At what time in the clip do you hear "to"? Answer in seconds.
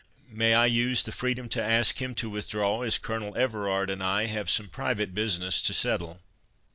1.49-1.61, 2.15-2.29, 5.61-5.75